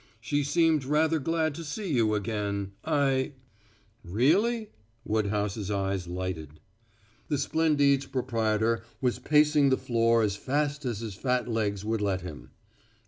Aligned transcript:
"She 0.19 0.43
seemed 0.43 0.83
rather 0.83 1.19
glad 1.19 1.53
to 1.53 1.63
see 1.63 1.93
you 1.93 2.15
again; 2.15 2.71
I" 2.83 3.33
"Really?" 4.23 4.71
Woodhouse's 5.05 5.69
eyes 5.69 6.07
lighted. 6.07 6.59
The 7.27 7.37
Splendide's 7.37 8.07
proprietor 8.07 8.81
was 8.99 9.19
pacing 9.19 9.69
the 9.69 9.77
floor 9.77 10.23
as 10.23 10.35
fast 10.35 10.85
as 10.85 11.01
his 11.01 11.13
fat 11.13 11.47
legs 11.47 11.85
would 11.85 12.01
let 12.01 12.21
him. 12.21 12.49